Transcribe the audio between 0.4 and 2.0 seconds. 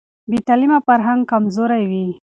تعلیمه فرهنګ کمزوری